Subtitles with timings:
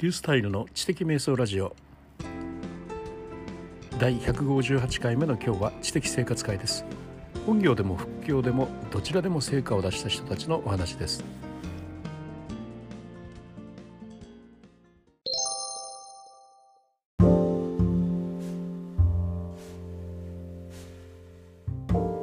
[0.00, 1.76] リュースタイルの知的瞑想ラジオ。
[4.00, 6.84] 第158回目の今日は知的生活会です。
[7.46, 11.24] 本業でも副業でもどちらでも成果を出した人たちのお話です。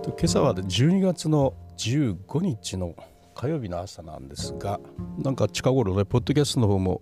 [0.05, 2.95] 今朝は12月の15日の
[3.33, 4.79] 火曜日の朝なんですが
[5.17, 7.01] なんか近頃ねポッドキャストの方も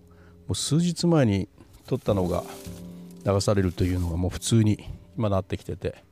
[0.52, 1.48] う数日前に
[1.86, 2.44] 撮ったのが
[3.24, 6.02] 流されるというのがもう普通に今なってきてて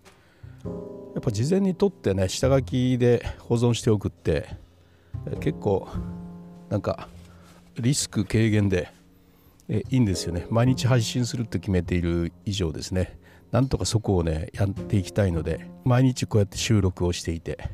[1.14, 4.56] やっぱ事前に撮ってね下書きで保存しておくって
[5.40, 5.88] 結構
[6.68, 7.08] なんか
[7.78, 8.92] リスク軽減で
[9.68, 10.46] えいいんですよね。
[10.50, 13.18] 毎日配信すると決めている以上ですね。
[13.52, 17.70] なんとかそこをねやっていきたいので毎日こうやって収録をしていて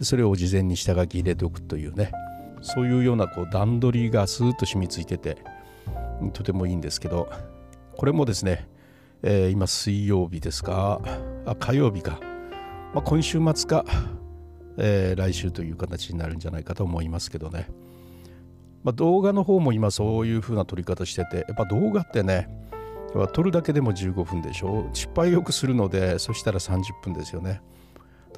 [0.00, 2.12] それを事前に下書き入れておくというね
[2.62, 5.38] そういうようなこう段取りがスーッと染みついてて
[6.32, 7.28] とてもいいんですけど
[7.96, 8.68] これもですね、
[9.22, 11.00] えー、今水曜日ですか？
[11.46, 12.20] あ火曜日か、
[12.94, 13.84] まあ、今週末か、
[14.76, 17.68] えー、来週という形になるんじゃないかと思いますけどね、
[18.84, 22.48] まあ、動画の方も今そういう風な撮り方しててやっぱ動画ってね
[23.32, 24.88] 撮るだけでも15分でしょ？
[24.92, 27.62] 失敗よくするのでそしたら30分ですよね。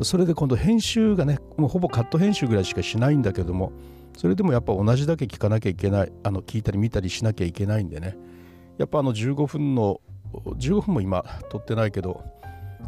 [0.02, 3.72] それで今度編集がねもうほぼカット編集ぐらいしかしないんだけども
[4.20, 8.18] それでもやっぱ同じだけ聞かなきゃいけないあの聞いたり見たりしなきゃいけないんでね。
[8.76, 10.02] やっぱあの15分の
[10.58, 12.22] 15分も今撮ってないけど、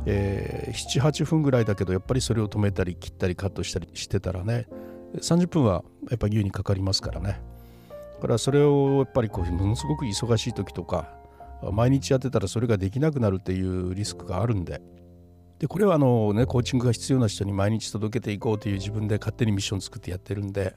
[0.04, 4.66] えー、78分ぐらいだけどやっぱりそれを止めたり切ったりカットしたりしてたらね
[5.14, 7.40] 30分はやっぱ優にかかりますからね。
[7.88, 11.08] だからそれをやっぱりこうものすごく忙しい時とか
[11.72, 14.82] 毎日やってたらそれができなくなるっていうリスクがあるんで。
[15.60, 20.74] でこれはあの、ね、コーチングが必要な人に毎日届けていこうという自分で勝手にミッション作ってやってるんで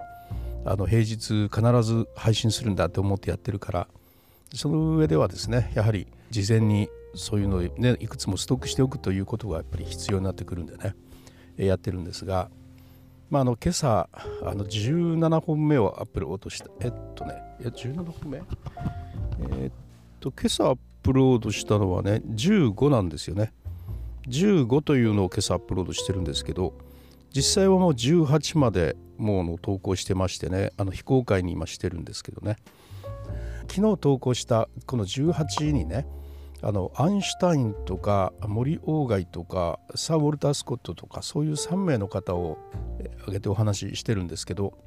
[0.66, 3.88] あの平日必ず配信するんだって思ってやってるから
[4.53, 10.95] その上ではですねやはり事前にそういうのを、ね、いくつもストックしておくということがやっぱり必要になってくるんでね
[11.58, 12.49] やってるんですが、
[13.30, 14.09] まあ、あの今朝
[14.43, 18.42] あの17本目をアップロードしたえっとねいや17本目？
[19.61, 19.71] え、っ
[20.20, 23.54] と今朝アップロードしたのはね15なんですよね。
[24.27, 26.73] 15というのを今朝アップロードしてるんですけど
[27.33, 32.58] 実際はもう18までもうの投稿してましてねあの非公開に今してるんですけどね。
[33.67, 36.05] 昨日投稿したこの18にね
[36.61, 42.58] あのアインシュタインとか森鴎外とかサー・ウォルター・スコットとかそういう3名の方を
[43.20, 44.77] 挙げてお話ししてるんですけど、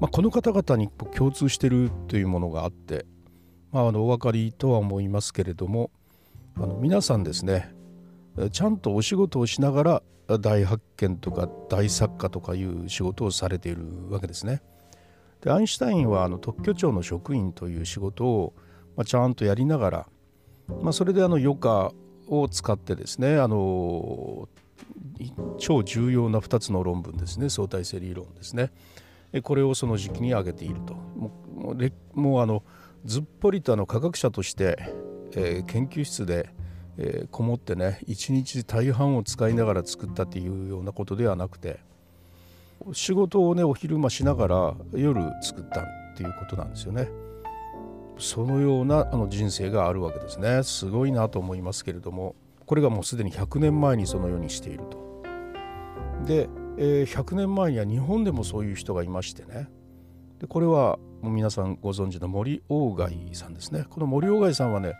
[0.00, 3.04] まあ、この方々に共通してるというものがあって、
[3.72, 5.90] まあ、あのお分かりとは思いますけれども
[6.56, 7.74] あの皆さんですね
[8.50, 10.02] ちゃんとお仕事をしながら
[10.40, 14.62] 大発見とか大作家とかいう仕事をされているわけですね。
[15.40, 18.54] でアインシュタインはあの特許庁の職員という仕事を、
[18.96, 20.06] まあ、ちゃんとやりながら、
[20.82, 21.92] まあ、それであの余暇
[22.28, 24.48] を使ってですねあの
[25.58, 28.70] 超重要な2つの論文ですね相対性理論ですね
[29.42, 31.32] これをその時期に挙げているとも
[32.14, 32.62] うもうあの
[33.04, 34.76] ずっぽりとあの科学者として、
[35.34, 36.50] えー、研究室で
[36.98, 41.80] えー、こもってね一日大半を使いながら作ったっていうようなことではなくて
[42.92, 45.84] 仕事をねお昼間しながら夜作ったっ
[46.16, 47.08] ていうことなんですよね。
[48.18, 52.36] そのようなあの人生があるわけですねすごいなと思いますけれども
[52.66, 55.22] これがもうすでに100年前にそのようにしていると。
[56.26, 59.68] で、えー、100年前には日本でもそういう人がいましてね
[60.38, 63.86] でこれはもう皆さんご存知の森鴎外さんですね。
[63.88, 64.94] この森鴎外さんはね、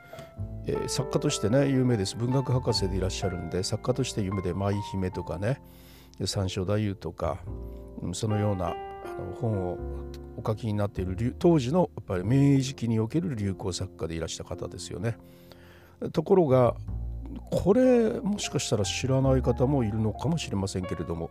[0.66, 2.16] えー、作家としてね有名です。
[2.16, 5.60] 文学博士でいらっしゃるんで作家として有名で「舞姫」とかね
[6.24, 7.38] 「三章太夫」とか、
[8.00, 8.72] うん、そのようなあ
[9.20, 9.78] の本を
[10.36, 15.18] お書きになっている当時のやっぱり明治期における流行作家でいらした方ですよね。
[16.12, 16.76] ところが
[17.50, 21.30] これもしかしたら知らない方もいるのかもしれませんけれども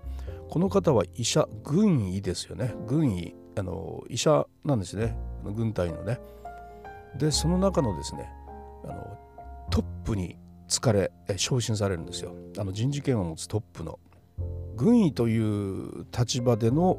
[0.50, 2.74] この方は医者軍医ですよね。
[2.88, 3.36] 軍医。
[3.58, 5.18] あの医者なんですね。
[5.44, 6.20] 軍隊のね。
[7.18, 8.30] でその中のですね
[8.86, 9.18] あの
[9.70, 10.38] トップに
[10.70, 12.34] 疲れ昇進されるんですよ。
[12.58, 14.00] あの人事権を持つトップの。
[14.76, 16.98] 軍医という立場での、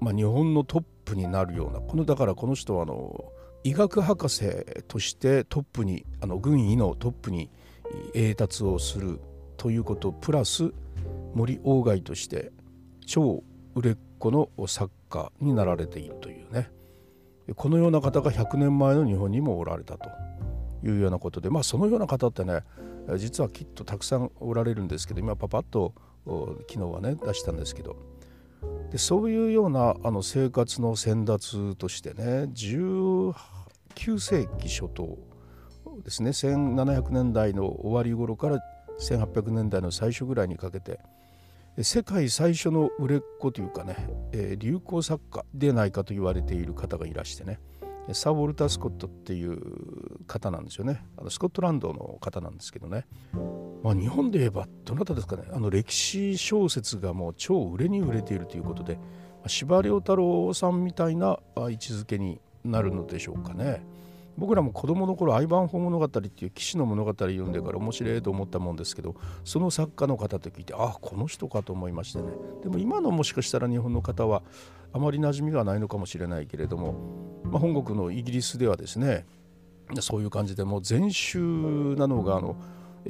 [0.00, 3.24] まあ、日本のトップになるようなこのだからこの人はあの
[3.62, 7.50] 医学博士としてトップにあの軍医のトップに
[8.14, 9.20] 栄達をする
[9.56, 10.72] ということプラス
[11.34, 12.50] 森鴎外として
[13.06, 13.44] 超
[13.74, 16.70] 売れっ子の作家になられているというね
[17.56, 20.08] このような方が100年前の日本にもおられたと
[20.84, 22.60] いうようなことでまあそのような方ってね
[23.16, 25.92] 実はきっとたくさんおられるんですけど今パパッと
[26.68, 27.96] 昨日はね出したんですけど
[28.90, 33.34] でそういうようなあの生活の先達としてね19
[33.94, 35.18] 19世紀初頭
[36.04, 38.58] ですね1700年代の終わり頃から
[39.00, 41.00] 1800年代の最初ぐらいにかけて
[41.78, 43.96] 世界最初の売れっ子というかね、
[44.32, 47.60] え、流行作家でないかと言われている方がいらしてね
[48.12, 51.04] サー・ウォルター・スコットっていう方なんですよね。
[51.16, 53.06] あのスコットランドの方なんですけどね、
[53.84, 55.44] まあ、日本で言えばどなたですかね。
[55.52, 58.98] あの歴史小説がもう超売れに売れているということで
[59.46, 63.84] 司馬太郎さんみたいな位置づけになるのでしょうかね。
[64.40, 69.14] 僕らも子供の頃「アイバンホ物語」っていう騎士の物語読んでから面白いと思ったもんですけど
[69.44, 72.28] その作家の方と聞いてああこの人かと思いましてね。
[72.62, 74.42] でも今のもしかしたら日本の方は
[74.94, 76.94] あまり馴染みがないのかもしれないけれども、
[77.44, 79.26] まあ、本国のイギリスではですね
[80.00, 81.38] そういう感じでもう全集
[81.96, 82.56] なのがあの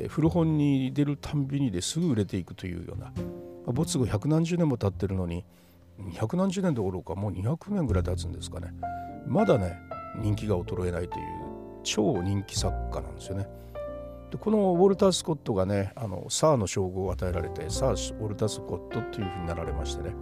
[0.08, 3.12] 古本に出るたんびにですぐ売れていくというような
[3.72, 5.44] 没後百何十年も経ってるのに
[6.14, 8.74] 百何十年どころかもう200年ぐらい経つんですかね。
[9.28, 9.78] まだね
[10.16, 11.24] 人気が衰えないという
[11.82, 13.48] 超人気作家なんですよね。
[14.30, 20.14] でこのウォルター・スコットがねあのサーの称号を与えられてサー・ウォルター・スコットというふうになられましてね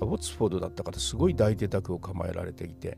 [0.00, 2.96] ウォッツフォードだった方すごい大邸宅を構えられていて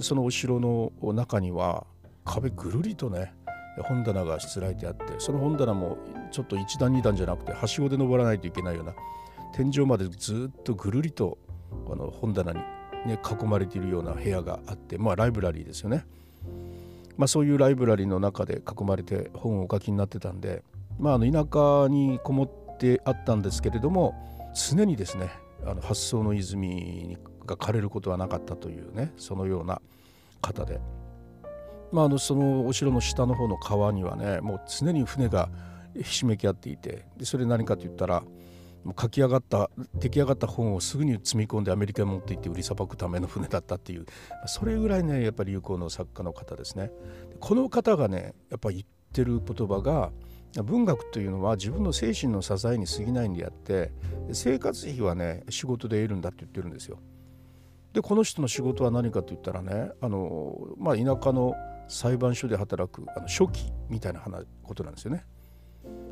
[0.00, 1.86] その後ろの中には
[2.24, 3.34] 壁ぐるりとね
[3.82, 5.98] 本棚がしつらえてあってその本棚も
[6.30, 8.94] ちょっと1段2段じゃなくてはしごで登らないといけないような
[9.54, 11.38] 天井までずっとぐるりと
[11.90, 12.60] あの本棚に
[13.08, 16.06] ね、囲まれているような部屋があって、まあ、ライブラリーですよね。
[17.16, 20.62] まあ、そういうライブラリーの中で囲まれて本をお書きになってたんで、
[21.00, 24.14] まあ、あの田舎にこもってあったんですけれども
[24.54, 25.30] 常にですね
[25.66, 29.82] あの発想の泉が枯れることはなかったというねそのような
[30.40, 30.80] 方で、
[31.90, 35.48] まあ、あのそのお城の下の方の川にはねもう常に船が
[36.00, 38.22] ひしめき合っていてでそれ何かと言ったら
[38.98, 44.06] 書き上がった出来上がった本をすぐに積み込んでアメリカに持って行って売りさばくための船だったっていう
[44.46, 46.90] それぐらいねやっぱり有効の作家の方ですね。
[47.40, 48.82] この方がねやっぱ言っ
[49.12, 50.10] てる言葉が
[50.62, 53.92] 文学というのは自分の精神の支えに過ぎないんであって
[54.32, 56.98] 生活費はね仕事で得るんだって言ってるんですよ。
[57.92, 61.54] でこの人の仕事は何かと言ったらねあの、まあ、田舎の
[61.88, 64.22] 裁判所で働くあの書記みたいな
[64.62, 65.24] ことなんですよね。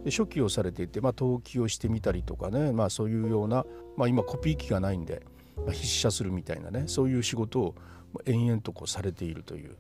[0.06, 3.66] で初期をされていて、まあ、登記をしてみたりとかね、まあ、そういうような、
[3.96, 5.26] まあ、今コピー機がないんで、
[5.56, 7.74] まあ、筆写するみたいなねそういう仕事を
[8.24, 9.74] 延々とこうされているという、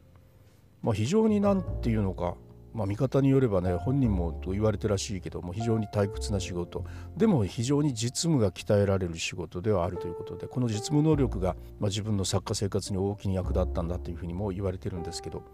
[0.82, 2.34] まあ、非常に何て言うのか、
[2.74, 6.84] まあ、見方によればね本人もと言われてらしいけども非常に退屈な仕事。
[7.16, 15.44] でも非常に実務が鍛えられる仕事ではあるということでこの実務能力が、まあ、自分の作家生活に大きに役立ったんだというふうにも言われてるんですけど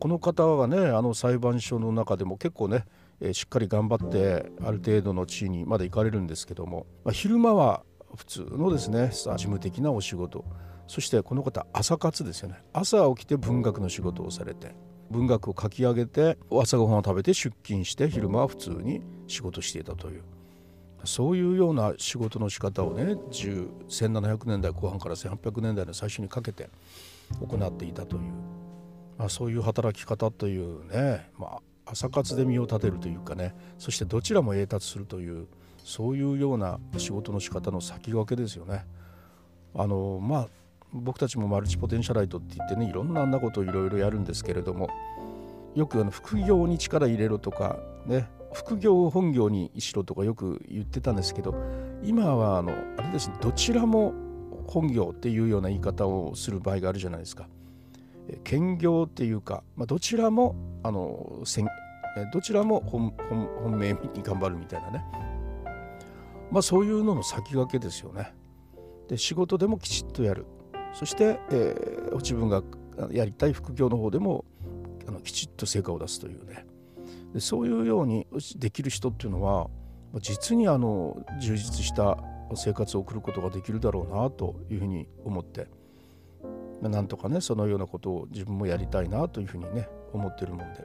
[0.00, 2.84] この方はねあの裁判所の中でも結構ね
[3.20, 7.82] え、しっかり頑張ってある程度の地位にまだ行かれるんですけども、まあ、昼間は
[8.14, 10.44] 普通のですね事務的なお仕事。
[10.86, 12.62] そしてこの方朝活ですよね。
[12.72, 14.74] 朝起きて文学の仕事をされて
[15.10, 20.22] 文学を書き上げて朝ごはんを食べて出勤して昼間は普通に仕事していたという。
[21.04, 26.70] そういうような仕事の仕方をね1700年代後半から1800年代の最初にかけて
[27.40, 28.22] 行っていたという、
[29.16, 31.60] まあ、そういう働き方というね、ま、
[31.90, 35.46] 朝活で身を立てるというかねそしてどちらも栄達するという
[35.84, 38.84] そういうような仕事の仕方の先駆けですよね。
[39.74, 40.48] あのまあ
[40.92, 44.90] 僕たちもマルチポテンシャライトって言ってねいろんなあんなことをいろいろやるんですけれども
[45.74, 51.54] よくあの副業に力入れろとかね副業を本業にしろとかよく言ってたんですけど
[52.02, 54.14] 今はあのあれですねどちらも
[54.66, 57.48] 本業っていうような言い方をする場合があるじゃないですか。
[58.44, 61.42] 兼業っていうか、まあ、どちらもあの
[62.32, 63.14] どちらも本
[63.60, 65.04] 本命に頑張るみたいなね、
[66.50, 68.34] まあ、そういうのの先駆けですよね。
[69.08, 70.46] で仕事でもきちっとやる。
[70.92, 72.62] そして、えー、自分が
[73.10, 74.44] やりたい副業の方でも
[75.06, 76.66] あのきちっと成果を出すというね。
[77.32, 79.68] でそういうようにできる人っていうのは
[80.20, 82.18] 実にあの充実した
[82.54, 85.68] 生活を送ることができるだろうなというふうに思って。
[86.82, 90.84] なんとかねそのようなことを自分もやりたいなというふうにね思ってるもんで、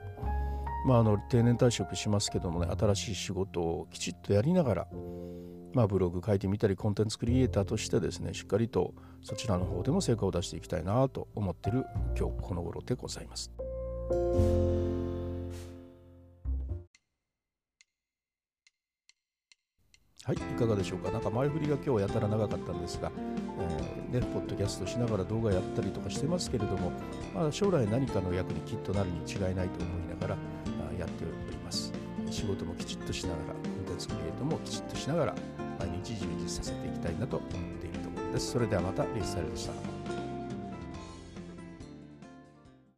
[0.87, 4.87] まあ、あの定年退職しますけどもね新しい仕事をきちっとやりながら、
[5.73, 11.85] まあ、ブログ書いてみたりコンテンツクリエイターとしてですねしっかりとそちらの方でも成果を出していきたいなと思ってる
[12.17, 13.51] 今日この頃でございます。
[20.25, 21.11] はい、いかがでしょうか？
[21.11, 23.11] なんか前振りが今日やたら長かったんですが、
[23.59, 26.93] えー、ね、ポッドキャストしながら動画やったりとかしてますけれども、
[27.35, 31.91] まあ、将来何かの役にきっとなるに違いないと思いながらあやっております。
[32.31, 35.35] 仕事もきちっとしながら、コンテンツクリエイトもきちっとしながら、
[35.77, 37.49] 毎日充実させていきたいなと思っ
[37.81, 38.51] ているところです。
[38.53, 39.92] それではまた、リースタイルでした。